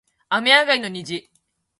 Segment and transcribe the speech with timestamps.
[0.31, 1.29] 雨上がりの虹